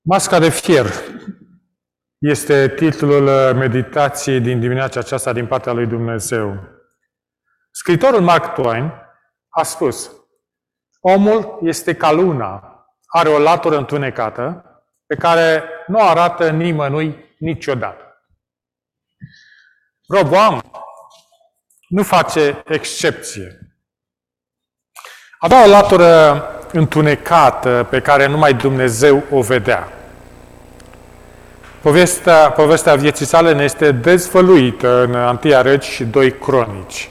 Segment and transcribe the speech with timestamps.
[0.00, 0.86] Masca de fier
[2.18, 6.68] este titlul meditației din dimineața aceasta din partea lui Dumnezeu.
[7.70, 8.92] Scritorul Mark Twain
[9.48, 10.10] a spus,
[11.00, 14.64] omul este ca luna, are o latură întunecată
[15.06, 18.04] pe care nu arată nimănui niciodată.
[20.08, 20.62] Roboam
[21.88, 23.58] nu face excepție.
[25.38, 26.40] Avea o latură
[26.72, 29.88] întunecată pe care numai Dumnezeu o vedea.
[31.80, 37.10] Povestea, povestea vieții sale ne este dezvăluită în Antia Regi și doi Cronici.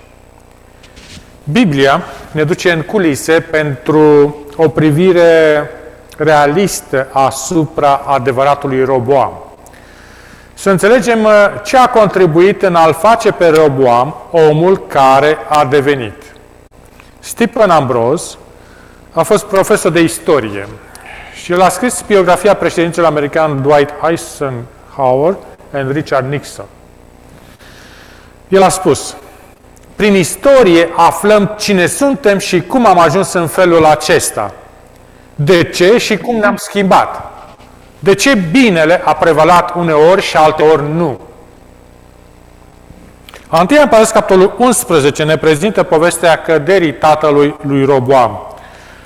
[1.43, 5.69] Biblia ne duce în culise pentru o privire
[6.17, 9.45] realistă asupra adevăratului Roboam.
[10.53, 11.31] Să înțelegem uh,
[11.63, 16.23] ce a contribuit în a-l face pe Roboam omul care a devenit.
[17.19, 18.35] Stephen Ambrose
[19.15, 20.67] a fost profesor de istorie
[21.43, 25.35] și el a scris biografia președinților american Dwight Eisenhower
[25.73, 26.65] and Richard Nixon.
[28.47, 29.15] El a spus,
[29.95, 34.53] prin istorie aflăm cine suntem și cum am ajuns în felul acesta.
[35.35, 37.31] De ce și cum ne-am schimbat.
[37.99, 41.19] De ce binele a prevalat uneori și alteori nu.
[43.47, 48.54] Antia Împărați, capitolul 11, ne prezintă povestea căderii tatălui lui Roboam.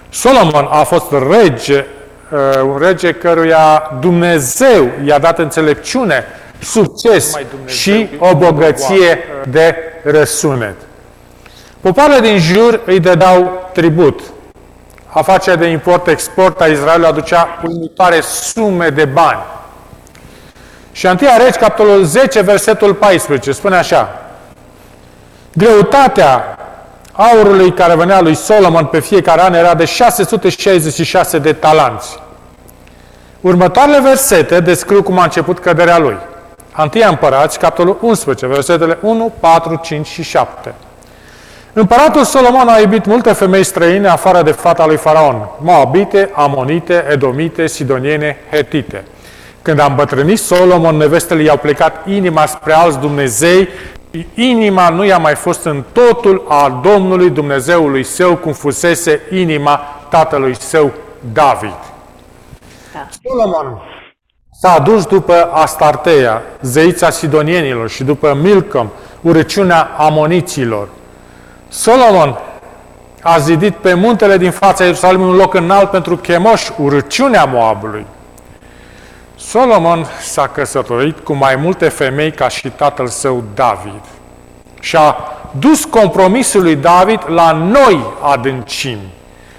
[0.10, 1.86] Solomon a fost rege,
[2.32, 6.26] uh, un rege căruia Dumnezeu i-a dat înțelepciune,
[6.60, 7.34] succes
[7.66, 10.76] și o bogăție de răsunet.
[11.82, 14.22] Popoarele din jur îi dădeau tribut.
[15.08, 19.40] Afacerea de import-export a Israelului aducea uimitoare sume de bani.
[20.92, 24.22] Și Antia Regi, capitolul 10, versetul 14, spune așa.
[25.54, 26.58] Greutatea
[27.22, 32.20] aurului care venea lui Solomon pe fiecare an era de 666 de talanți.
[33.42, 36.18] Următoarele versete descriu cum a început căderea lui.
[36.72, 40.74] Antia Împărați, capitolul 11, versetele 1, 4, 5 și 7.
[41.74, 47.68] Împăratul Solomon a iubit multe femei străine afară de fata lui Faraon, Moabite, Amonite, Edomite,
[47.68, 49.04] Sidoniene, Hetite.
[49.62, 53.70] Când a îmbătrânit Solomon, nevestele i-au plecat inima spre alți Dumnezei
[54.34, 60.56] inima nu i-a mai fost în totul a Domnului Dumnezeului său, cum fusese inima tatălui
[60.56, 60.92] său
[61.34, 61.76] David.
[62.94, 63.08] Da.
[63.24, 63.82] Solomon
[64.52, 68.90] s-a adus după Astarteia, zeița sidonienilor, și după Milcom,
[69.22, 70.88] urăciunea amoniților.
[71.68, 72.38] Solomon
[73.22, 78.06] a zidit pe muntele din fața Ierusalimului un loc înalt pentru Chemoș, urăciunea Moabului.
[79.50, 84.02] Solomon s-a căsătorit cu mai multe femei ca și tatăl său David
[84.80, 85.16] și a
[85.60, 89.14] dus compromisul lui David la noi adâncimi.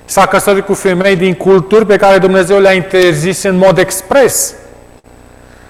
[0.05, 4.55] S-a căsătorit cu femei din culturi pe care Dumnezeu le-a interzis în mod expres.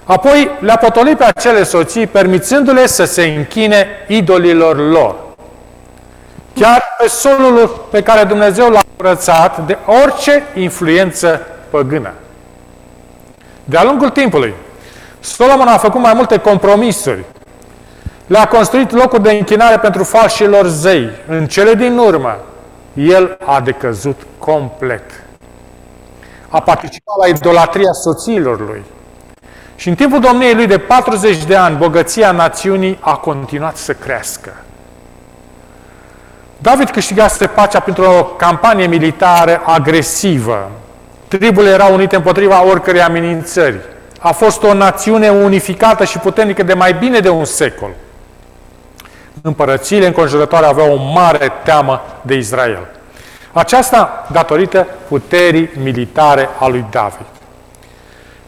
[0.04, 5.14] Apoi le-a potolit pe acele soții, permițându-le să se închine idolilor lor.
[6.54, 12.12] Chiar pe solul pe care Dumnezeu l-a curățat de orice influență păgână.
[13.70, 14.54] De-a lungul timpului,
[15.20, 17.24] Solomon a făcut mai multe compromisuri.
[18.26, 21.10] Le-a construit locuri de închinare pentru falșilor zei.
[21.28, 22.38] În cele din urmă,
[22.94, 25.02] el a decăzut complet.
[26.48, 28.82] A participat la idolatria soțiilor lui.
[29.76, 34.52] Și în timpul domniei lui de 40 de ani, bogăția națiunii a continuat să crească.
[36.58, 40.70] David câștigase pacea printr-o campanie militară agresivă,
[41.30, 43.78] Triburile erau unite împotriva oricărei amenințări.
[44.20, 47.90] A fost o națiune unificată și puternică de mai bine de un secol.
[49.42, 52.88] Împărățiile înconjurătoare aveau o mare teamă de Israel.
[53.52, 57.26] Aceasta datorită puterii militare a lui David.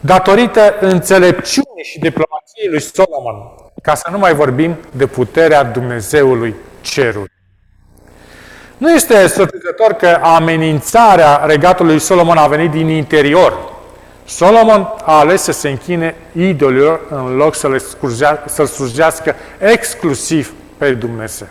[0.00, 3.36] Datorită înțelepciunii și diplomației lui Solomon,
[3.82, 7.30] ca să nu mai vorbim de puterea Dumnezeului cerului.
[8.82, 13.72] Nu este surprinzător că amenințarea regatului Solomon a venit din interior.
[14.24, 17.82] Solomon a ales să se închine idolilor în loc să le
[18.46, 21.46] să slujească exclusiv pe Dumnezeu.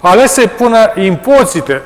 [0.00, 1.82] A ales să-i pună impozite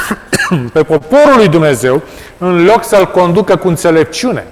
[0.72, 2.02] pe poporul lui Dumnezeu
[2.38, 4.46] în loc să-l conducă cu înțelepciune.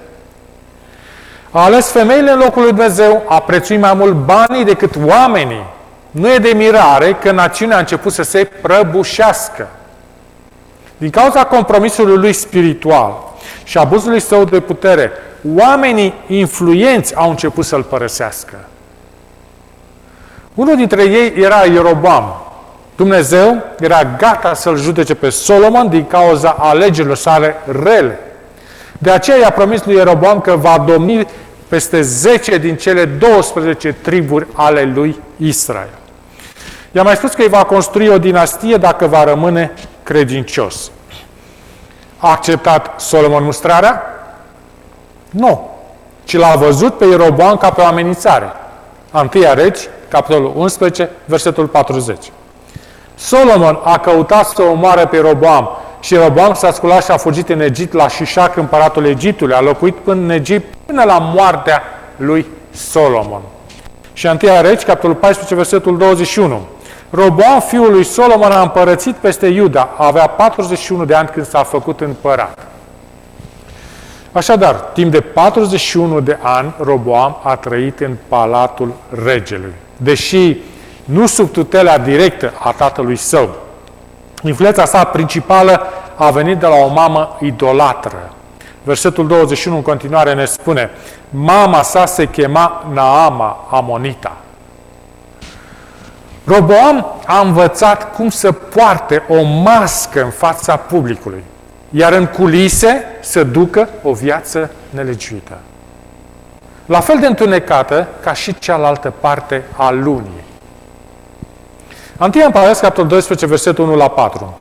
[1.51, 5.75] A ales femeile în locul lui Dumnezeu, a prețuit mai mult banii decât oamenii
[6.17, 9.67] nu e de mirare că națiunea a început să se prăbușească.
[10.97, 13.13] Din cauza compromisului lui spiritual
[13.63, 15.11] și abuzului său de putere,
[15.55, 18.55] oamenii influenți au început să-l părăsească.
[20.53, 22.41] Unul dintre ei era Ierobam.
[22.95, 28.19] Dumnezeu era gata să-l judece pe Solomon din cauza alegerilor sale rele.
[28.97, 31.27] De aceea i-a promis lui Ieroboam că va domni
[31.67, 35.89] peste 10 din cele 12 triburi ale lui Israel.
[36.91, 39.71] I-a mai spus că îi va construi o dinastie dacă va rămâne
[40.03, 40.91] credincios.
[42.17, 44.01] A acceptat Solomon mustrarea?
[45.29, 45.69] Nu.
[46.23, 48.51] Ci l-a văzut pe Ieroboam ca pe o amenințare.
[49.11, 52.31] Antia Regi, capitolul 11, versetul 40.
[53.15, 55.69] Solomon a căutat să omoare pe Roboam
[55.99, 59.55] și Roboam s-a sculat și a fugit în Egipt la Șișac, împăratul Egiptului.
[59.55, 61.81] A locuit până în Egipt până la moartea
[62.15, 63.41] lui Solomon.
[64.13, 66.61] Și Antia Regi, capitolul 14, versetul 21.
[67.09, 69.89] Roboam, fiul lui Solomon, a împărățit peste Iuda.
[69.97, 72.59] Avea 41 de ani când s-a făcut împărat.
[74.31, 78.93] Așadar, timp de 41 de ani, Roboam a trăit în palatul
[79.23, 79.73] regelui.
[79.97, 80.57] Deși
[81.05, 83.49] nu sub tutela directă a tatălui său.
[84.43, 85.81] Influența sa principală
[86.15, 88.33] a venit de la o mamă idolatră.
[88.83, 90.89] Versetul 21 în continuare ne spune,
[91.29, 94.37] mama sa se chema Naama Amonita.
[96.47, 101.43] Roboam a învățat cum să poarte o mască în fața publicului,
[101.89, 105.57] iar în culise să ducă o viață nelegiuită.
[106.85, 110.43] La fel de întunecată ca și cealaltă parte a lunii.
[112.17, 114.59] Antia Împărați, capitolul 12, versetul 1 la 4.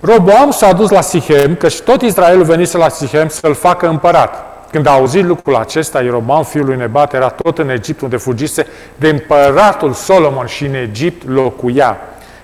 [0.00, 4.44] Roboam s-a dus la Sihem, căci tot Israelul venise la Sihem să-l facă împărat.
[4.70, 8.66] Când a auzit lucrul acesta, Ieroboam, fiul lui Nebat, era tot în Egipt, unde fugise
[8.96, 11.96] de împăratul Solomon și în Egipt locuia.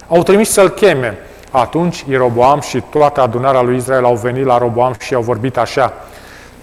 [0.08, 1.18] Au trimis să-l cheme.
[1.50, 5.92] Atunci Ieroboam și toată adunarea lui Israel au venit la Roboam și au vorbit așa.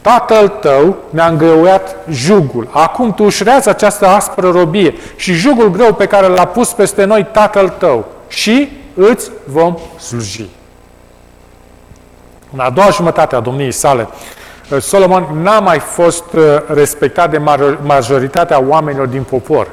[0.01, 2.67] Tatăl tău ne-a îngreuiat jugul.
[2.71, 7.27] Acum tu ușurează această aspră robie și jugul greu pe care l-a pus peste noi
[7.31, 10.49] tatăl tău și îți vom sluji.
[12.53, 14.07] În a doua jumătate a domniei sale,
[14.79, 17.41] Solomon n-a mai fost uh, respectat de
[17.81, 19.67] majoritatea oamenilor din popor.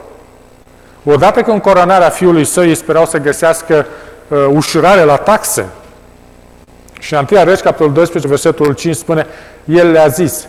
[1.04, 3.86] Odată cu încoronarea fiului său, ei sperau să găsească
[4.28, 5.66] uh, ușurare la taxe.
[7.00, 9.26] Și în 1 Regi, capitolul 12, versetul 5 spune,
[9.64, 10.48] el le-a zis,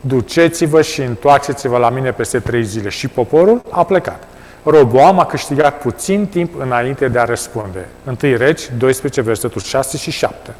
[0.00, 2.88] duceți-vă și întoarceți-vă la mine peste trei zile.
[2.88, 4.22] Și poporul a plecat.
[4.62, 7.88] Roboam a câștigat puțin timp înainte de a răspunde.
[8.22, 10.54] 1 Regi, 12, versetul 6 și 7.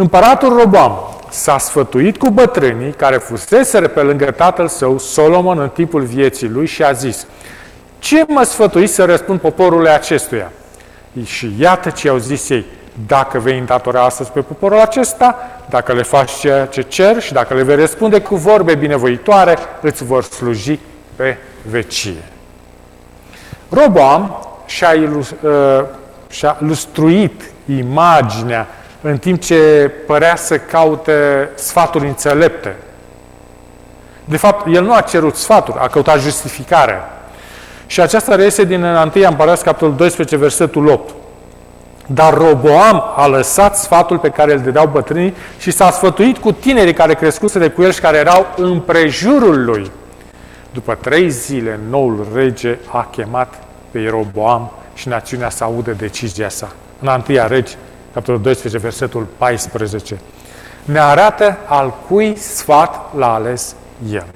[0.00, 0.98] Împăratul Roboam
[1.30, 6.66] s-a sfătuit cu bătrânii care fusese pe lângă tatăl său, Solomon, în timpul vieții lui
[6.66, 7.26] și a zis,
[7.98, 10.52] ce mă sfătui să răspund poporului acestuia?
[11.24, 12.64] Și iată ce au zis ei,
[13.06, 15.36] dacă vei îndatora astăzi pe poporul acesta,
[15.68, 20.04] dacă le faci ceea ce cer și dacă le vei răspunde cu vorbe binevoitoare, îți
[20.04, 20.78] vor sluji
[21.16, 21.36] pe
[21.70, 22.22] vecie.
[23.68, 25.84] Roboam și-a, ilus, uh,
[26.28, 28.66] și-a lustruit imaginea
[29.00, 32.76] în timp ce părea să caute sfaturi înțelepte.
[34.24, 37.00] De fapt, el nu a cerut sfaturi, a căutat justificare.
[37.86, 41.14] Și aceasta reiese din 1 Împărați, capitolul 12, versetul 8.
[42.06, 46.92] Dar Roboam a lăsat sfatul pe care îl dădeau bătrânii și s-a sfătuit cu tinerii
[46.92, 49.90] care crescuseră cu el și care erau în prejurul lui.
[50.72, 53.54] După trei zile, noul rege a chemat
[53.90, 56.68] pe Roboam și națiunea să audă decizia sa.
[57.00, 57.76] În 1 Regi,
[58.12, 60.18] capitolul 12, versetul 14,
[60.84, 63.74] ne arată al cui sfat l-a ales
[64.10, 64.26] el.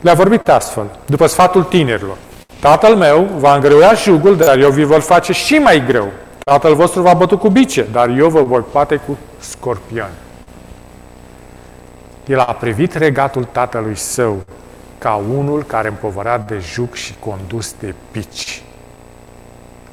[0.00, 2.16] Le-a vorbit astfel, după sfatul tinerilor.
[2.60, 6.08] Tatăl meu va îngreuia jugul, dar eu vi vor face și mai greu.
[6.44, 10.12] Tatăl vostru va bătu cu bice, dar eu vă voi bate cu scorpioni.
[12.26, 14.44] El a privit regatul tatălui său
[14.98, 18.62] ca unul care împovăra de juc și condus de pici.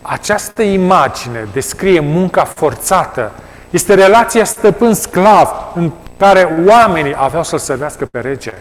[0.08, 3.32] Această imagine descrie munca forțată.
[3.70, 8.54] Este relația stăpân-sclav în care oamenii aveau să-l servească pe rege.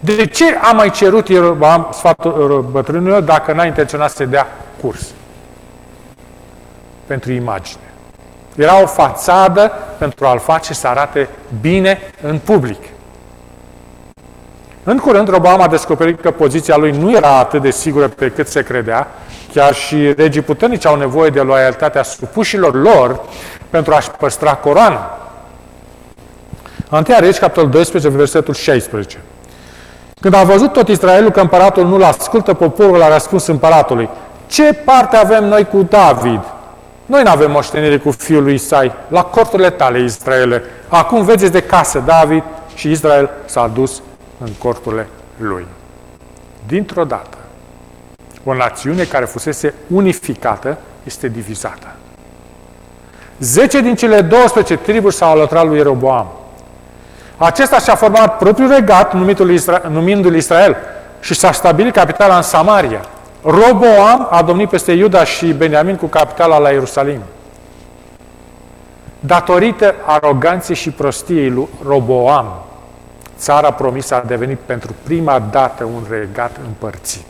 [0.00, 4.46] De ce a mai cerut Ieroboam sfatul bătrânilor dacă n-a intenționat să dea
[4.80, 5.06] curs?
[7.06, 7.82] Pentru imagine.
[8.56, 11.28] Era o fațadă pentru a-l face să arate
[11.60, 12.82] bine în public.
[14.84, 18.48] În curând, Roboam a descoperit că poziția lui nu era atât de sigură pe cât
[18.48, 19.08] se credea
[19.54, 23.20] Chiar și regii puternici au nevoie de loialitatea supușilor lor
[23.70, 25.18] pentru a-și păstra coroana.
[26.88, 29.20] Antea Regi, capitolul 12, versetul 16.
[30.20, 34.08] Când a văzut tot Israelul că împăratul nu-l ascultă, poporul a răspuns împăratului,
[34.46, 36.40] ce parte avem noi cu David?
[37.06, 40.62] Noi nu avem moștenire cu fiul lui Isai, la corturile tale, Israele.
[40.88, 42.42] Acum vedeți de casă David
[42.74, 44.02] și Israel s-a dus
[44.38, 45.66] în corturile lui.
[46.66, 47.36] Dintr-o dată,
[48.44, 51.94] o națiune care fusese unificată este divizată.
[53.38, 56.26] Zece din cele 12 triburi s-au alăturat lui Ieroboam.
[57.36, 60.76] Acesta și-a format propriul regat, numitul Isra- numindu-l Israel,
[61.20, 63.04] și s-a stabilit capitala în Samaria.
[63.42, 67.20] Roboam a domnit peste Iuda și Beniamin cu capitala la Ierusalim.
[69.20, 72.64] Datorită aroganței și prostiei lui Roboam,
[73.38, 77.26] țara promisă a devenit pentru prima dată un regat împărțit.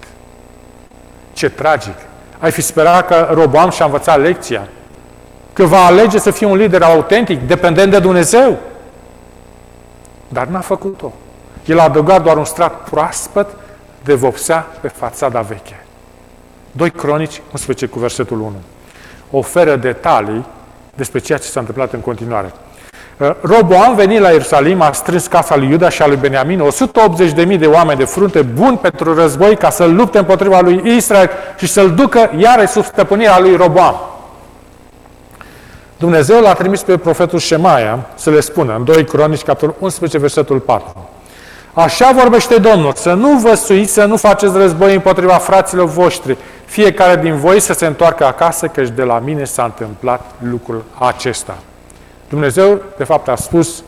[1.32, 1.96] Ce tragic!
[2.38, 4.68] Ai fi sperat că Roboam și-a învățat lecția,
[5.52, 8.58] că va alege să fie un lider autentic, dependent de Dumnezeu.
[10.28, 11.12] Dar n-a făcut-o.
[11.64, 13.56] El a adăugat doar un strat proaspăt
[14.04, 15.86] de vopsea pe fațada veche.
[16.72, 18.52] 2 Cronici, 11 cu versetul 1.
[19.30, 20.46] Oferă detalii
[20.94, 22.52] despre ceea ce s-a întâmplat în continuare.
[23.18, 26.62] Uh, Roboam venit la Ierusalim, a strâns casa lui Iuda și a lui Beniamin,
[27.46, 31.66] 180.000 de oameni de frunte buni pentru război ca să-l lupte împotriva lui Israel și
[31.66, 33.96] să-l ducă iarăși sub stăpânirea lui Roboam.
[35.96, 40.58] Dumnezeu l-a trimis pe profetul Shemaia să le spună în 2 Cronici, capitolul 11, versetul
[40.58, 41.08] 4.
[41.72, 47.20] Așa vorbește Domnul, să nu vă suiți, să nu faceți război împotriva fraților voștri, fiecare
[47.20, 51.56] din voi să se întoarcă acasă, căci de la mine s-a întâmplat lucrul acesta.
[52.34, 53.82] Dumnezeu, de fapt, a spus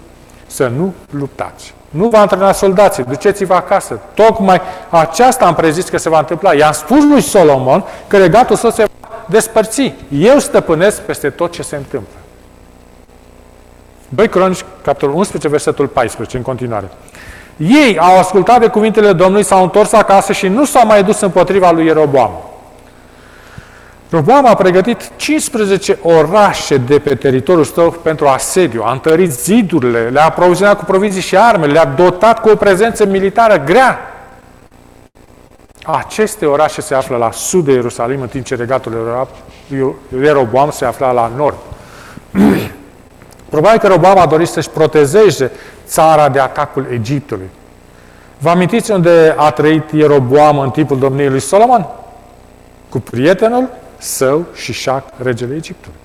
[0.47, 1.75] să nu luptați.
[1.91, 4.01] Nu va antrena soldații, duceți-vă acasă.
[4.15, 6.55] Tocmai aceasta am prezis că se va întâmpla.
[6.55, 9.95] I-am spus lui Solomon că regatul său se va despărți.
[10.11, 12.15] Eu stăpânesc peste tot ce se întâmplă.
[14.09, 16.91] 2 Cronici, capitolul 11, versetul 14, în continuare.
[17.57, 21.71] Ei au ascultat de cuvintele Domnului, s-au întors acasă și nu s-au mai dus împotriva
[21.71, 22.31] lui Ieroboam.
[24.17, 30.25] Roboam a pregătit 15 orașe de pe teritoriul său pentru asediu, a întărit zidurile, le-a
[30.25, 33.99] aprovizionat cu provizii și arme, le-a dotat cu o prezență militară grea.
[35.83, 39.27] Aceste orașe se află la sud de Ierusalim, în timp ce regatul
[40.21, 41.57] Ieroboam se afla la nord.
[43.51, 45.51] Probabil că Roboam a dorit să-și protejeze
[45.87, 47.51] țara de atacul Egiptului.
[48.39, 51.87] Vă amintiți unde a trăit Ieroboam în timpul domniei lui Solomon?
[52.89, 55.99] Cu prietenul său și Șac, regele Egiptului.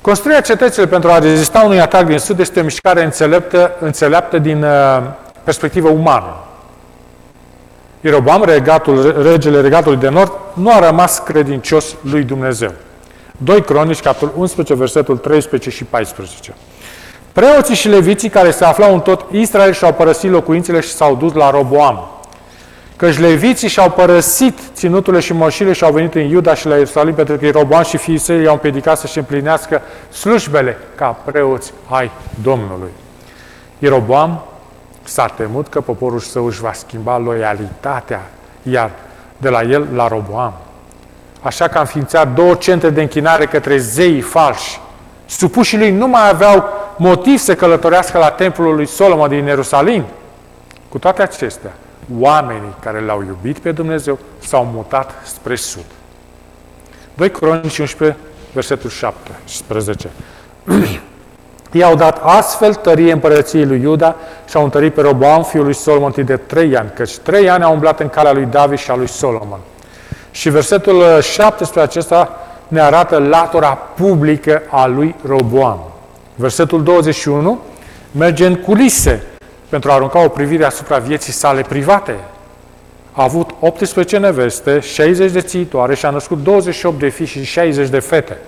[0.00, 4.62] Construirea cetăților pentru a rezista unui atac din sud este o mișcare înțeleaptă, înțeleaptă din
[4.62, 5.02] uh,
[5.44, 6.36] perspectivă umană.
[8.00, 12.72] Ieroboam, regatul, regele regatului de nord, nu a rămas credincios lui Dumnezeu.
[13.36, 16.54] 2 Cronici, capitolul 11, versetul 13 și 14.
[17.32, 21.32] Preoții și leviții care se aflau în tot Israel și-au părăsit locuințele și s-au dus
[21.32, 22.08] la Roboam.
[22.96, 27.14] Căci leviții și-au părăsit ținuturile și moșile și au venit în Iuda și la Ierusalim
[27.14, 32.10] pentru că Roboam și fiii săi i-au împiedicat să-și împlinească slujbele ca preoți ai
[32.42, 32.90] Domnului.
[33.78, 34.42] Ieroboam
[35.02, 38.22] s-a temut că poporul său își va schimba loialitatea,
[38.62, 38.90] iar
[39.36, 40.52] de la el la Roboam.
[41.40, 44.80] Așa că a înființat două centre de închinare către zeii falși.
[45.26, 46.64] Supușii lui nu mai aveau
[46.96, 50.04] motiv să călătorească la templul lui Solomon din Ierusalim.
[50.88, 51.72] Cu toate acestea,
[52.18, 55.84] oamenii care l-au iubit pe Dumnezeu s-au mutat spre sud.
[57.14, 58.16] 2 Cronici 11,
[58.52, 60.10] versetul 17.
[61.72, 64.16] I-au dat astfel tărie împărăției lui Iuda
[64.48, 67.72] și au întărit pe Roboam, fiul lui Solomon, de trei ani, căci trei ani au
[67.72, 69.58] umblat în calea lui David și a lui Solomon.
[70.30, 75.80] Și versetul 17 acesta ne arată latura publică a lui Roboam.
[76.34, 77.58] Versetul 21
[78.12, 79.22] merge în culise
[79.68, 82.14] pentru a arunca o privire asupra vieții sale private.
[83.12, 87.88] A avut 18 neveste, 60 de țitoare și a născut 28 de fii și 60
[87.88, 88.38] de fete.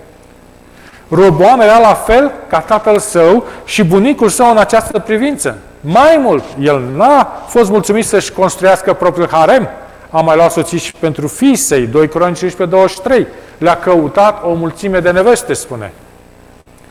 [1.08, 5.58] Roboam era la fel ca tatăl său și bunicul său în această privință.
[5.80, 9.68] Mai mult, el n-a fost mulțumit să-și construiască propriul harem,
[10.10, 13.26] a mai luat soții și pentru fii săi, 2 Cronici 15, 23.
[13.58, 15.92] Le-a căutat o mulțime de neveste, spune.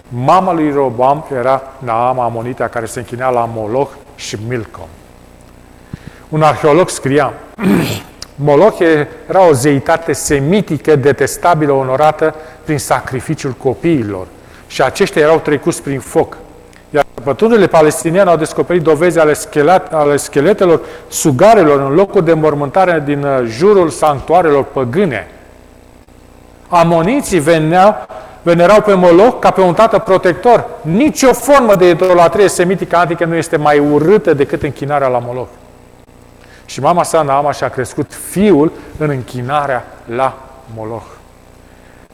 [0.09, 4.87] Mama lui Robam era Naama Amonita, care se închinea la Moloch și Milcom.
[6.29, 7.33] Un arheolog scria,
[8.35, 8.79] Moloch
[9.27, 14.27] era o zeitate semitică detestabilă onorată prin sacrificiul copiilor
[14.67, 16.37] și aceștia erau trecuți prin foc.
[16.89, 23.03] Iar păturile palestiniene au descoperit dovezi ale, schelet, ale scheletelor sugarelor în locuri de mormântare
[23.05, 25.27] din uh, jurul sanctuarelor păgâne.
[26.67, 28.07] Amoniții veneau
[28.47, 30.65] venerau pe Moloch ca pe un tată protector.
[30.81, 35.49] Nici o formă de idolatrie semitică antică nu este mai urâtă decât închinarea la Moloch.
[36.65, 40.37] Și mama sa, Naama, și-a crescut fiul în închinarea la
[40.75, 41.05] Moloch.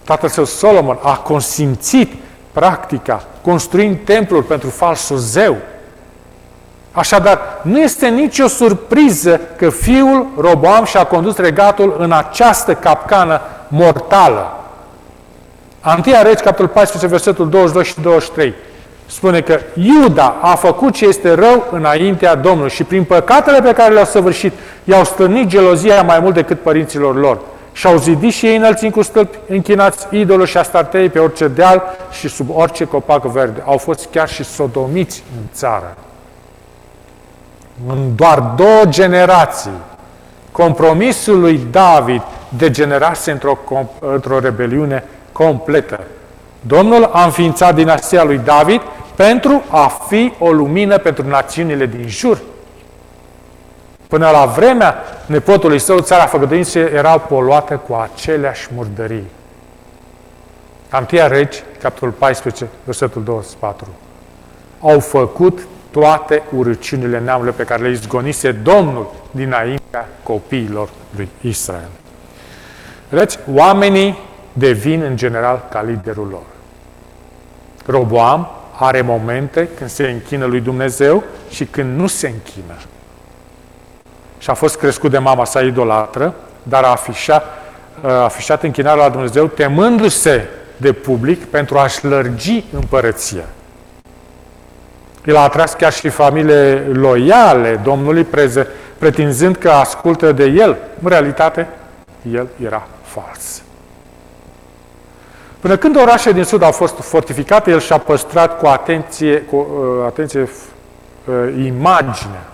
[0.03, 2.13] Tatăl său, Solomon, a consimțit
[2.51, 5.55] practica, construind templul pentru falsul zeu.
[6.91, 14.62] Așadar, nu este nicio surpriză că fiul Roboam și-a condus regatul în această capcană mortală.
[15.85, 18.53] Antia Regi, capitolul 14, versetul 22 și 23,
[19.05, 23.93] spune că Iuda a făcut ce este rău înaintea Domnului și prin păcatele pe care
[23.93, 27.39] le-au săvârșit, i-au stârnit gelozia mai mult decât părinților lor.
[27.71, 31.83] Și au zidit și ei înălțim cu stâlpi închinați idolul și astartei pe orice deal
[32.11, 33.63] și sub orice copac verde.
[33.65, 35.97] Au fost chiar și sodomiți în țară.
[37.87, 39.71] În doar două generații,
[40.51, 42.21] compromisul lui David
[42.57, 43.57] degenerase într-o,
[43.99, 45.99] într-o rebeliune completă.
[46.61, 48.81] Domnul a înființat dinastia lui David
[49.15, 52.41] pentru a fi o lumină pentru națiunile din jur.
[54.07, 59.27] Până la vremea nepotului său, țara făgăduinței era poluată cu aceleași murdării.
[60.89, 63.87] Antia Regi, capitolul 14, versetul 24.
[64.81, 71.89] Au făcut toate urăciunile neamurilor pe care le izgonise Domnul dinaintea copiilor lui Israel.
[73.09, 74.17] Deci, oamenii
[74.53, 76.43] devin în general ca liderul lor.
[77.85, 82.75] Roboam are momente când se închină lui Dumnezeu și când nu se închină.
[84.37, 86.33] Și a fost crescut de mama sa idolatră,
[86.63, 87.45] dar a afișat,
[88.01, 93.45] a afișat închinarea la Dumnezeu temându-se de public pentru a-și lărgi împărăția.
[95.25, 98.67] El a atras chiar și familiile loiale Domnului, preze,
[98.97, 100.77] pretinzând că ascultă de el.
[101.01, 101.67] În realitate,
[102.31, 103.62] el era fals.
[105.63, 110.05] Până când orașele din sud au fost fortificate, el și-a păstrat cu atenție, cu, uh,
[110.05, 112.45] atenție uh, imaginea.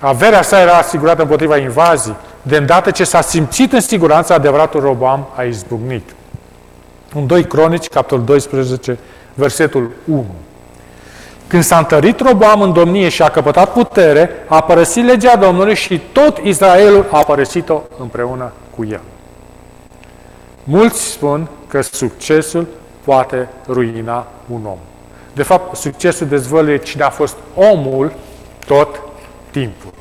[0.00, 2.16] Averea sa era asigurată împotriva invazii.
[2.42, 6.14] De îndată ce s-a simțit în siguranță, adevăratul Robam a izbucnit.
[7.14, 8.98] În 2 Cronici, capitolul 12,
[9.34, 10.24] versetul 1.
[11.46, 16.00] Când s-a întărit Roboam în domnie și a căpătat putere, a părăsit legea Domnului și
[16.12, 19.00] tot Israelul a părăsit-o împreună cu el.
[20.68, 22.66] Mulți spun că succesul
[23.04, 24.78] poate ruina un om.
[25.32, 28.12] De fapt, succesul dezvăluie cine a fost omul
[28.66, 29.00] tot
[29.50, 29.92] timpul.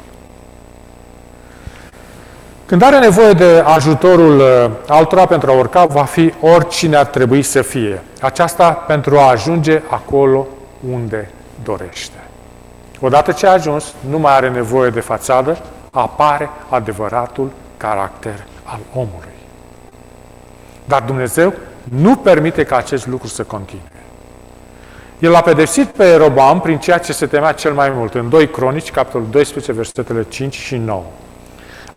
[2.66, 7.42] Când are nevoie de ajutorul uh, altora pentru a urca, va fi oricine ar trebui
[7.42, 8.02] să fie.
[8.22, 10.48] Aceasta pentru a ajunge acolo
[10.92, 11.30] unde
[11.64, 12.18] dorește.
[13.00, 15.58] Odată ce a ajuns, nu mai are nevoie de fațadă,
[15.92, 19.34] apare adevăratul caracter al omului.
[20.86, 23.84] Dar Dumnezeu nu permite ca acest lucru să continue.
[25.20, 28.14] El a pedepsit pe Robam prin ceea ce se temea cel mai mult.
[28.14, 31.04] În 2 Cronici, capitolul 12, versetele 5 și 9.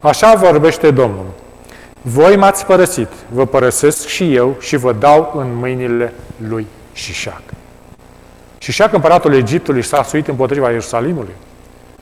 [0.01, 1.27] Așa vorbește Domnul.
[2.03, 6.13] Voi m-ați părăsit, vă părăsesc și eu și vă dau în mâinile
[6.49, 7.43] lui Șișac.
[8.59, 11.35] Șișac, împăratul Egiptului, s-a suit împotriva Ierusalimului.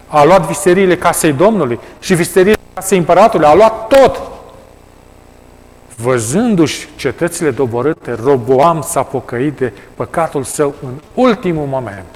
[0.07, 3.47] A luat visteriile casei Domnului și visteriile casei împăratului.
[3.47, 4.21] A luat tot.
[5.97, 12.07] Văzându-și cetățile doborâte, Roboam s-a pocăit de păcatul său în ultimul moment.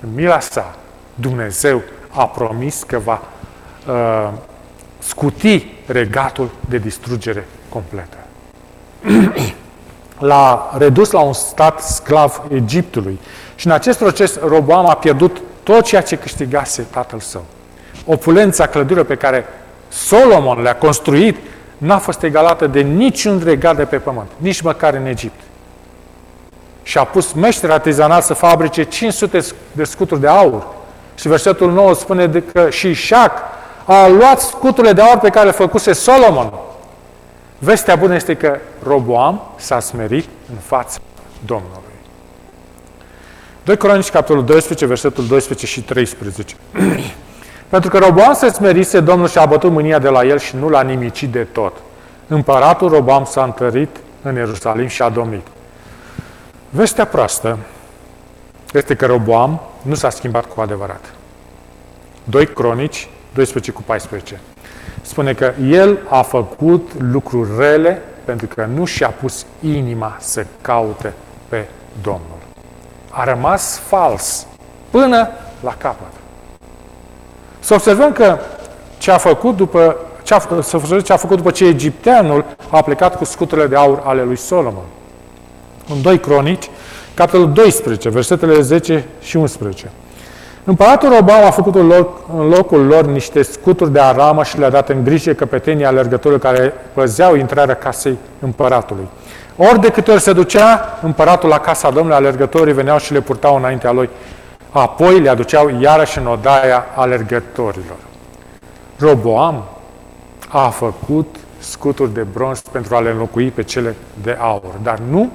[0.00, 0.76] În mila sa,
[1.14, 3.22] Dumnezeu a promis că va
[3.88, 4.32] uh,
[4.98, 8.16] scuti regatul de distrugere completă.
[10.18, 13.18] L-a redus la un stat sclav Egiptului
[13.54, 17.44] și în acest proces Roboam a pierdut tot ceea ce câștigase tatăl său.
[18.06, 19.44] Opulența clădirilor pe care
[19.88, 21.36] Solomon le-a construit
[21.78, 25.40] n-a fost egalată de niciun regat de pe pământ, nici măcar în Egipt.
[26.82, 29.40] Și a pus meșteri artizanal să fabrice 500
[29.72, 30.66] de scuturi de aur.
[31.14, 33.32] Și versetul 9 spune de că și Șac
[33.84, 36.52] a luat scuturile de aur pe care le făcuse Solomon.
[37.58, 40.98] Vestea bună este că Roboam s-a smerit în fața
[41.46, 41.82] Domnului.
[43.64, 46.56] 2 Cronici, capitolul 12, versetul 12 și 13.
[47.68, 50.82] Pentru că Roboam se smerise, Domnul și-a bătut mânia de la el și nu l-a
[50.82, 51.72] nimicit de tot.
[52.26, 55.46] Împăratul Roboam s-a întărit în Ierusalim și a domnit.
[56.70, 57.58] Vestea proastă
[58.72, 61.12] este că Roboam nu s-a schimbat cu adevărat.
[62.24, 64.40] 2 Cronici, 12 cu 14.
[65.02, 71.12] Spune că el a făcut lucruri rele pentru că nu și-a pus inima să caute
[71.48, 71.68] pe
[72.02, 72.38] Domnul.
[73.10, 74.46] A rămas fals
[74.90, 75.28] până
[75.60, 76.12] la capăt.
[77.68, 78.38] Să observăm că
[78.98, 82.82] ce a făcut după ce a, să observăm ce a făcut după ce egipteanul a
[82.82, 84.84] plecat cu scuturile de aur ale lui Solomon.
[85.88, 86.70] În 2 Cronici,
[87.14, 89.90] capitolul 12, versetele 10 și 11.
[90.64, 94.70] Împăratul Robam a făcut în, loc, în locul lor niște scuturi de aramă și le-a
[94.70, 99.08] dat în grijă căpetenii alergătorilor care păzeau intrarea casei împăratului.
[99.56, 103.56] Ori de câte ori se ducea împăratul la casa Domnului, alergătorii veneau și le purtau
[103.56, 104.08] înaintea lui
[104.70, 107.96] Apoi le aduceau iarăși în odaia alergătorilor.
[108.98, 109.64] Roboam
[110.48, 115.30] a făcut scuturi de bronz pentru a le înlocui pe cele de aur, dar nu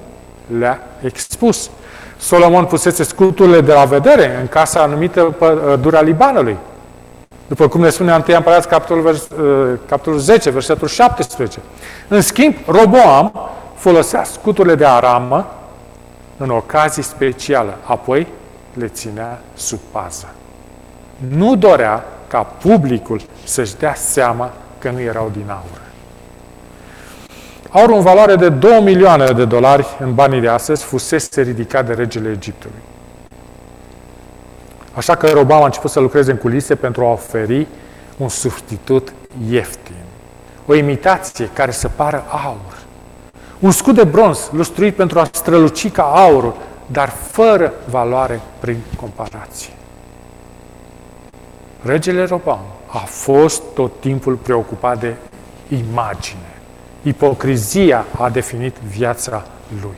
[0.60, 1.70] le-a expus.
[2.18, 5.36] Solomon pusese scuturile de la vedere în casa numită
[5.82, 6.58] Dura Libanului.
[7.48, 11.60] După cum ne spune 1 Împărați, capitolul, vers, uh, capitolul 10, versetul 17.
[12.08, 15.48] În schimb, Roboam folosea scuturile de aramă
[16.38, 18.28] în ocazii speciale, apoi
[18.74, 20.34] le ținea sub pază.
[21.28, 25.82] Nu dorea ca publicul să-și dea seama că nu erau din aur.
[27.70, 31.94] Aurul în valoare de 2 milioane de dolari în banii de astăzi fusese ridicat de
[31.94, 32.82] regele Egiptului.
[34.94, 37.68] Așa că Robam a început să lucreze în culise pentru a oferi
[38.18, 39.14] un substitut
[39.50, 40.04] ieftin.
[40.66, 42.78] O imitație care să pară aur.
[43.60, 46.56] Un scut de bronz lustruit pentru a străluci ca aurul,
[46.86, 49.74] dar fără valoare prin comparație.
[51.82, 55.16] Regele Robam a fost tot timpul preocupat de
[55.68, 56.40] imagine.
[57.02, 59.46] Ipocrizia a definit viața
[59.82, 59.98] lui.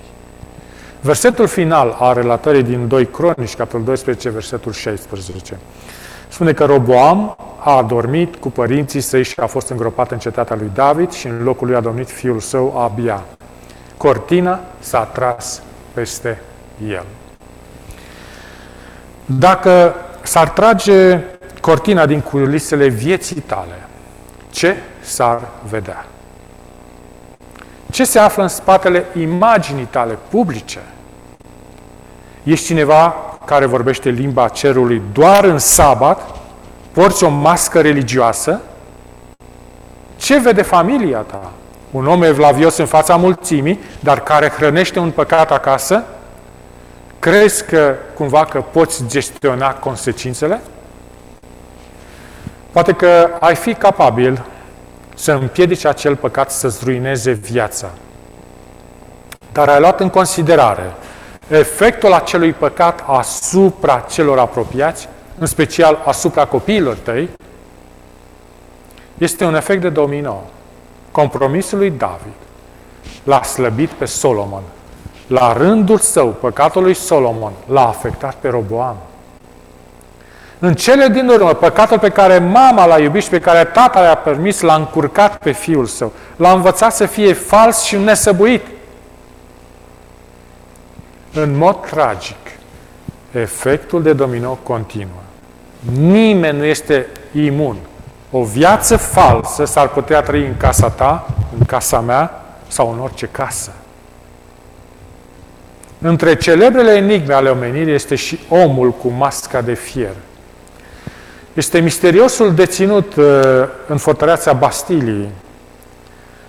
[1.01, 5.57] Versetul final a relatării din 2 Cronici, capitolul 12, versetul 16.
[6.27, 10.71] Spune că Roboam a adormit cu părinții săi și a fost îngropat în cetatea lui
[10.73, 13.23] David și în locul lui a domnit fiul său Abia.
[13.97, 15.61] Cortina s-a tras
[15.93, 16.41] peste
[16.87, 17.05] el.
[19.25, 21.19] Dacă s-ar trage
[21.61, 23.87] cortina din culisele vieții tale,
[24.51, 26.05] ce s-ar vedea?
[27.91, 30.79] Ce se află în spatele imaginii tale publice?
[32.43, 36.21] Ești cineva care vorbește limba cerului doar în sabat?
[36.91, 38.61] Porți o mască religioasă?
[40.15, 41.51] Ce vede familia ta?
[41.91, 46.03] Un om evlavios în fața mulțimii, dar care hrănește un păcat acasă?
[47.25, 50.61] Crezi că cumva că poți gestiona consecințele?
[52.71, 54.45] Poate că ai fi capabil
[55.15, 57.89] să împiedici acel păcat să-ți ruineze viața.
[59.51, 60.93] Dar ai luat în considerare
[61.47, 67.29] efectul acelui păcat asupra celor apropiați, în special asupra copiilor tăi,
[69.17, 70.43] este un efect de domino.
[71.11, 72.33] Compromisul lui David
[73.23, 74.63] l-a slăbit pe Solomon.
[75.27, 78.95] La rândul său, păcatul lui Solomon l-a afectat pe Roboam.
[80.59, 84.15] În cele din urmă, păcatul pe care mama l-a iubit și pe care tata le-a
[84.15, 86.11] permis, l-a încurcat pe fiul său.
[86.35, 88.65] L-a învățat să fie fals și nesăbuit.
[91.33, 92.37] În mod tragic,
[93.31, 95.21] efectul de domino continuă.
[95.97, 97.77] Nimeni nu este imun.
[98.31, 101.27] O viață falsă s-ar putea trăi în casa ta,
[101.59, 103.71] în casa mea sau în orice casă.
[106.01, 110.13] Între celebrele enigme ale omenirii este și omul cu masca de fier.
[111.53, 113.25] Este misteriosul deținut uh,
[113.87, 115.29] în fortăreața Bastiliei.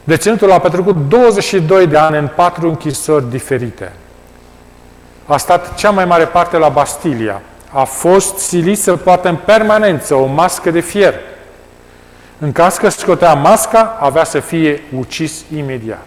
[0.05, 3.93] Deținutul a petrecut 22 de ani în patru închisori diferite.
[5.27, 7.43] A stat cea mai mare parte la Bastilia.
[7.73, 11.15] A fost silit să poată în permanență o mască de fier.
[12.39, 16.07] În caz că scotea masca, avea să fie ucis imediat.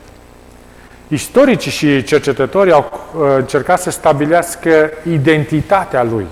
[1.12, 6.26] Istoricii și cercetătorii au uh, încercat să stabilească identitatea lui.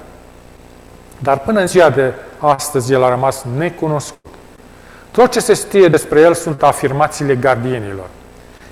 [1.19, 4.33] Dar până în ziua de astăzi el a rămas necunoscut.
[5.11, 8.05] Tot ce se știe despre el sunt afirmațiile gardienilor.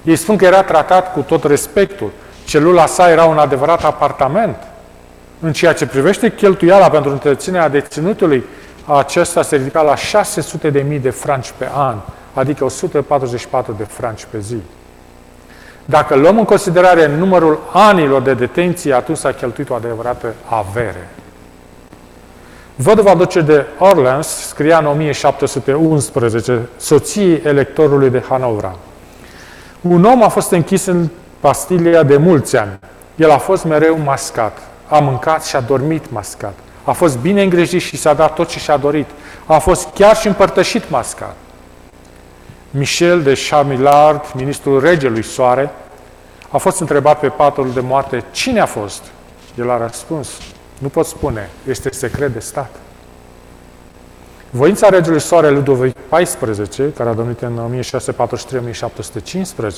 [0.03, 2.11] Ei spun că era tratat cu tot respectul.
[2.45, 4.57] Celula sa era un adevărat apartament.
[5.39, 8.43] În ceea ce privește cheltuiala pentru întreținerea deținutului,
[8.85, 11.95] acesta se ridica la 600 de mii de franci pe an,
[12.33, 14.57] adică 144 de franci pe zi.
[15.85, 21.09] Dacă luăm în considerare numărul anilor de detenție, atunci s-a cheltuit o adevărată avere.
[22.75, 28.75] Văduva duce de Orleans scria în 1711 soției electorului de Hanovra.
[29.81, 31.07] Un om a fost închis în
[31.39, 32.79] Pastilia de mulți ani.
[33.15, 34.57] El a fost mereu mascat.
[34.87, 36.53] A mâncat și a dormit mascat.
[36.83, 39.09] A fost bine îngrijit și s-a dat tot ce și-a dorit.
[39.45, 41.35] A fost chiar și împărtășit mascat.
[42.77, 45.71] Michel de Chamillard, ministrul regelui Soare,
[46.49, 49.03] a fost întrebat pe patul de moarte cine a fost.
[49.57, 50.29] El a răspuns,
[50.79, 52.75] nu pot spune, este secret de stat.
[54.49, 57.81] Voința regelui Soare Ludovic XIV, care a domnit în
[59.61, 59.71] 1643-1715,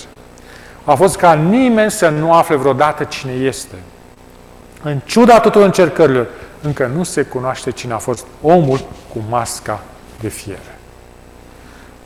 [0.83, 3.75] a fost ca nimeni să nu afle vreodată cine este.
[4.83, 6.27] În ciuda tuturor încercărilor,
[6.61, 8.79] încă nu se cunoaște cine a fost omul
[9.13, 9.83] cu masca
[10.19, 10.76] de fier.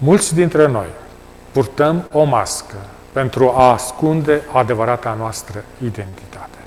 [0.04, 0.86] Mulți dintre noi
[1.52, 2.76] purtăm o mască
[3.12, 6.58] pentru a ascunde adevărata noastră identitate.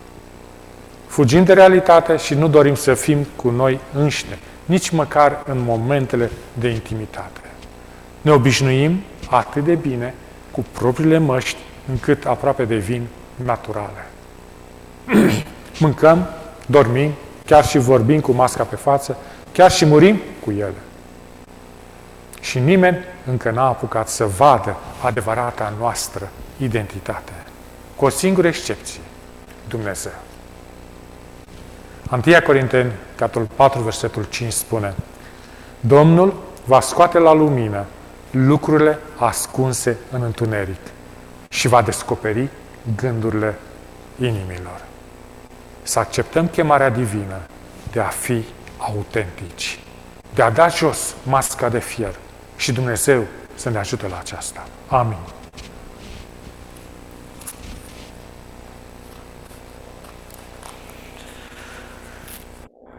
[1.06, 6.30] Fugim de realitate și nu dorim să fim cu noi înșine, nici măcar în momentele
[6.52, 7.40] de intimitate.
[8.20, 10.14] Ne obișnuim atât de bine
[10.50, 11.58] cu propriile măști
[11.90, 13.06] încât aproape devin
[13.44, 14.06] naturale.
[15.80, 16.26] Mâncăm,
[16.66, 17.10] dormim,
[17.46, 19.16] chiar și vorbim cu masca pe față,
[19.52, 20.82] chiar și murim cu ele.
[22.40, 27.32] Și nimeni încă n-a apucat să vadă adevărata noastră identitate.
[27.96, 29.00] Cu o singură excepție,
[29.68, 30.12] Dumnezeu.
[32.10, 34.94] 1 Corinteni, capitolul 4, versetul 5 spune
[35.80, 36.34] Domnul
[36.64, 37.84] va scoate la lumină
[38.30, 40.80] lucrurile ascunse în întuneric
[41.48, 42.48] și va descoperi
[42.96, 43.58] gândurile
[44.20, 44.82] inimilor.
[45.82, 47.40] Să acceptăm chemarea divină
[47.92, 48.44] de a fi
[48.78, 49.78] autentici,
[50.34, 52.14] de a da jos masca de fier
[52.56, 54.66] și Dumnezeu să ne ajute la aceasta.
[54.86, 55.18] Amin.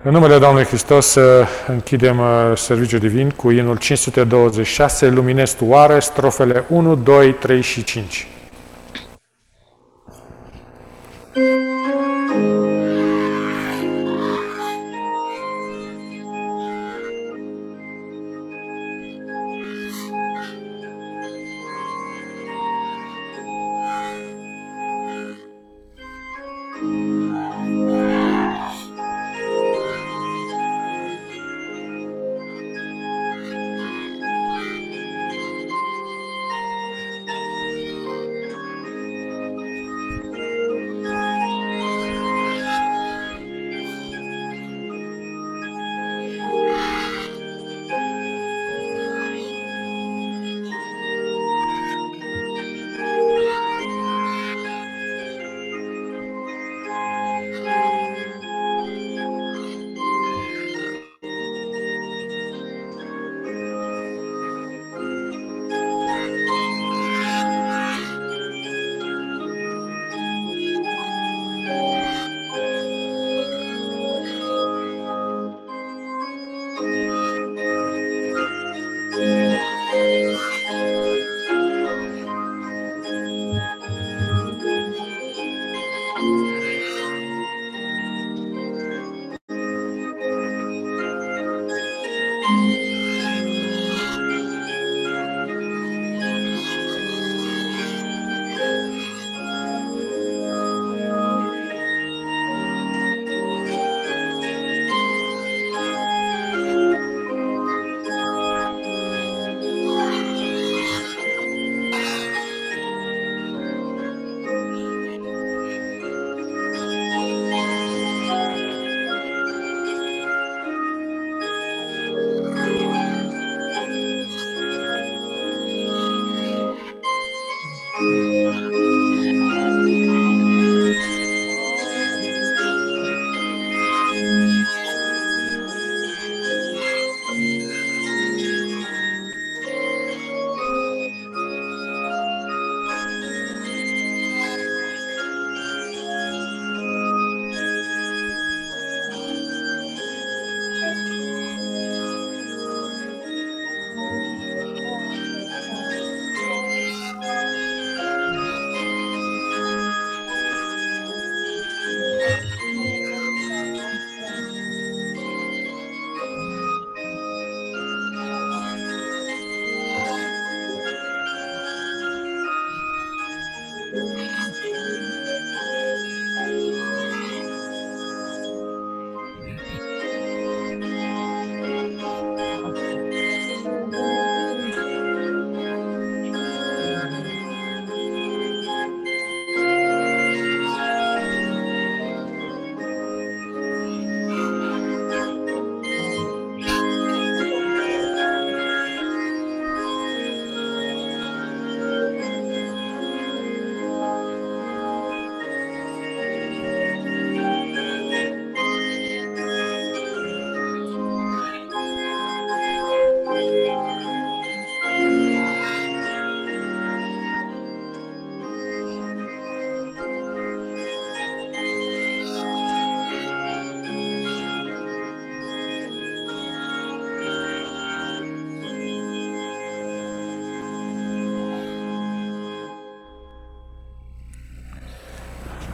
[0.07, 5.99] În numele Domnului Hristos să închidem uh, serviciul divin cu inul 526, Luminez tu oare,
[5.99, 8.27] strofele 1, 2, 3 și 5.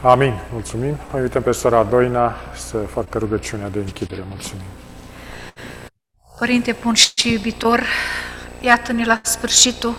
[0.02, 0.38] Amin.
[0.52, 0.98] Mulțumim.
[1.12, 4.24] O invităm pe sora Doina să facă rugăciunea de închidere.
[4.28, 4.64] Mulțumim.
[6.38, 7.86] Părinte bun și iubitor,
[8.60, 9.98] iată-ne la sfârșitul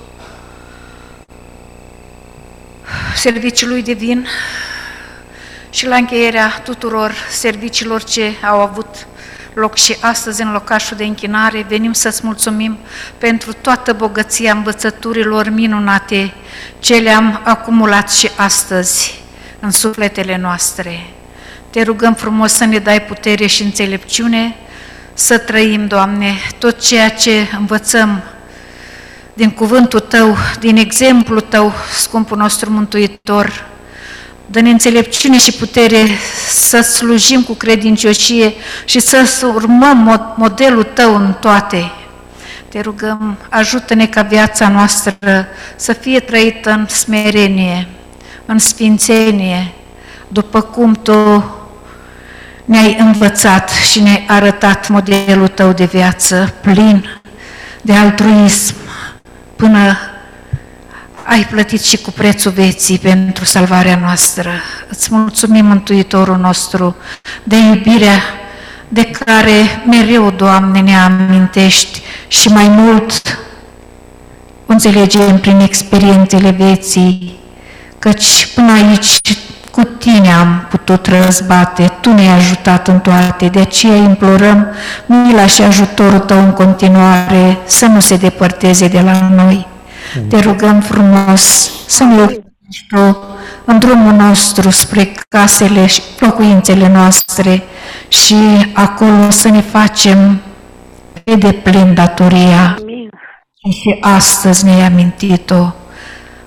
[3.16, 4.28] serviciului divin
[5.70, 9.08] și la încheierea tuturor serviciilor ce au avut
[9.54, 12.78] loc și astăzi în locașul de închinare, venim să-ți mulțumim
[13.18, 16.34] pentru toată bogăția învățăturilor minunate
[16.80, 19.23] ce le-am acumulat și astăzi
[19.64, 21.06] în sufletele noastre.
[21.70, 24.56] Te rugăm frumos să ne dai putere și înțelepciune
[25.14, 28.24] să trăim, Doamne, tot ceea ce învățăm
[29.34, 33.66] din cuvântul Tău, din exemplul Tău, scumpul nostru Mântuitor,
[34.46, 36.08] Dă-ne înțelepciune și putere
[36.50, 38.54] să slujim cu credincioșie
[38.86, 41.92] și să urmăm modelul Tău în toate.
[42.70, 45.18] Te rugăm, ajută-ne ca viața noastră
[45.76, 47.88] să fie trăită în smerenie,
[48.46, 49.74] în sfințenie,
[50.28, 51.46] după cum Tu
[52.66, 57.22] ne-ai învățat și ne-ai arătat modelul Tău de viață plin
[57.82, 58.76] de altruism
[59.56, 59.98] până
[61.24, 64.50] ai plătit și cu prețul vieții pentru salvarea noastră.
[64.90, 66.96] Îți mulțumim, Mântuitorul nostru,
[67.44, 68.22] de iubirea
[68.88, 73.40] de care mereu, Doamne, ne amintești și mai mult
[74.66, 77.40] înțelegem prin experiențele vieții,
[78.04, 79.20] căci până aici
[79.72, 84.68] cu Tine am putut răzbate, Tu ne-ai ajutat în toate, de aceea implorăm
[85.06, 89.68] mila și ajutorul Tău în continuare să nu se depărteze de la noi.
[90.28, 92.26] Te rugăm frumos să ne
[92.90, 93.18] Tu
[93.66, 97.64] în drumul nostru spre casele și locuințele noastre
[98.08, 98.36] și
[98.74, 100.42] acolo să ne facem
[101.24, 102.78] pe deplin datoria.
[102.82, 103.10] Amin.
[103.72, 105.83] Și astăzi ne-ai amintit-o.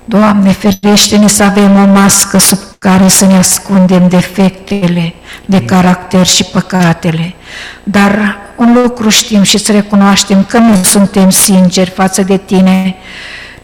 [0.09, 5.14] Doamne, ferește-ne să avem o mască sub care să ne ascundem defectele
[5.45, 7.35] de caracter și păcatele.
[7.83, 12.95] Dar un lucru știm și să recunoaștem că nu suntem sinceri față de Tine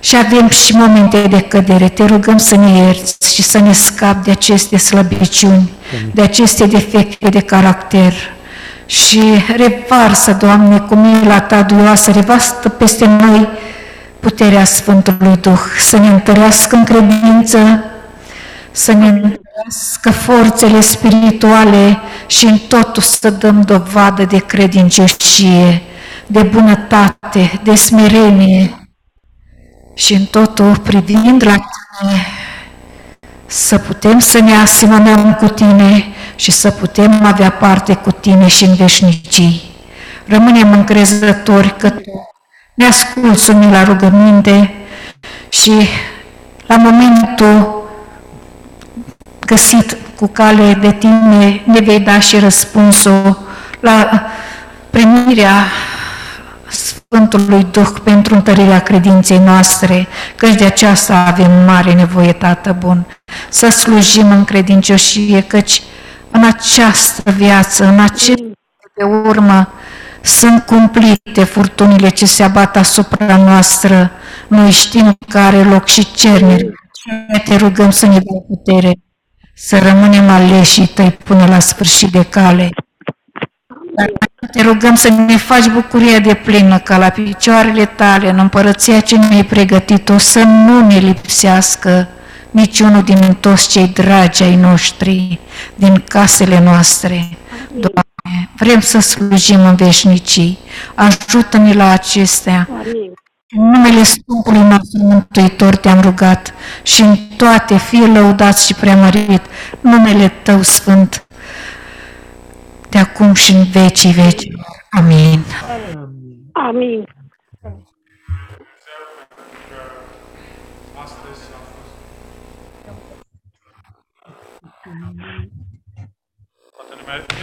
[0.00, 1.88] și avem și momente de cădere.
[1.88, 5.70] Te rugăm să ne ierți și să ne scapi de aceste slăbiciuni,
[6.12, 8.14] de aceste defecte de caracter.
[8.86, 9.22] Și
[9.56, 13.48] revarsă, Doamne, cu mila Ta duioasă, revastă peste noi
[14.22, 17.84] puterea Sfântului Duh, să ne întărească în credință,
[18.70, 25.82] să ne întărească forțele spirituale și în totul să dăm dovadă de credincioșie,
[26.26, 28.88] de bunătate, de smerenie,
[29.94, 32.26] și în totul privind la Tine,
[33.46, 36.04] să putem să ne asemănăm cu Tine
[36.36, 39.62] și să putem avea parte cu Tine și în veșnicii.
[40.26, 42.31] Rămânem încrezători că Tu
[42.74, 44.74] ne asculți la rugăminte
[45.48, 45.72] și
[46.66, 47.82] la momentul
[49.46, 53.38] găsit cu cale de Tine ne vei da și răspunsul
[53.80, 54.22] la
[54.90, 55.54] primirea
[56.68, 60.06] Sfântului Duh pentru întărirea credinței noastre,
[60.36, 63.06] căci de aceasta avem mare nevoie, Tată Bun,
[63.48, 65.82] să slujim în credincioșie, căci
[66.30, 68.42] în această viață, în acest
[68.94, 69.72] de urmă,
[70.22, 74.10] sunt cumplite furtunile ce se abat asupra noastră.
[74.48, 76.70] Noi știm că are loc și cerneri.
[77.44, 78.92] Te rugăm să ne dai putere,
[79.54, 82.70] să rămânem aleși tăi până la sfârșit de cale.
[83.94, 84.10] Dar
[84.52, 89.16] te rugăm să ne faci bucuria de plină ca la picioarele tale, în împărăția ce
[89.16, 92.08] ne-ai pregătit-o, să nu ne lipsească
[92.50, 95.38] niciunul din toți cei dragi ai noștri,
[95.74, 97.28] din casele noastre.
[97.70, 98.11] Doamne,
[98.56, 100.58] vrem să slujim în veșnicii.
[100.94, 102.68] Ajută-ne la acestea.
[103.56, 109.42] În numele Scumpului nostru Mântuitor te-am rugat și în toate fie lăudat și preamărit
[109.80, 111.26] numele Tău Sfânt
[112.88, 114.42] de acum și în vecii veci.
[114.90, 115.44] Amin.
[116.52, 117.04] Amin.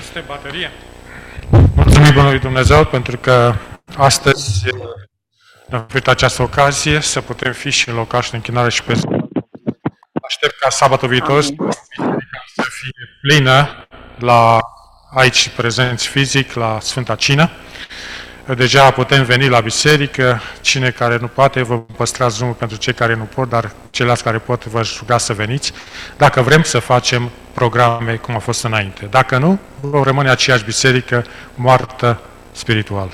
[0.10, 0.72] Este baterie.
[1.76, 3.56] Mulțumim Bunului Dumnezeu pentru că
[3.98, 4.66] astăzi
[5.68, 9.00] ne-am oferit această ocazie să putem fi și în locaș de închinare și pe
[10.22, 14.60] Aștept ca sabatul viitor să fie plină la
[15.16, 17.50] aici prezenți fizic la Sfânta Cină.
[18.56, 23.16] Deja putem veni la biserică, cine care nu poate, vă păstrați drumul pentru cei care
[23.16, 25.74] nu pot, dar ceilalți care pot, vă ruga să veniți,
[26.18, 29.06] dacă vrem să facem programe cum a fost înainte.
[29.06, 31.26] Dacă nu, vom rămâne aceeași biserică
[31.56, 32.22] moartă
[32.52, 33.12] spiritual.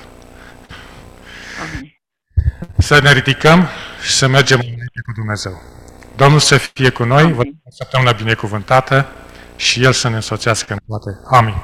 [1.61, 1.93] Amin.
[2.77, 3.67] Să ne ridicăm
[4.01, 5.61] și să mergem înainte cu Dumnezeu.
[6.15, 9.07] Domnul să fie cu noi, vă săptămâna binecuvântată
[9.55, 11.19] și El să ne însoțească în toate.
[11.29, 11.55] Amin.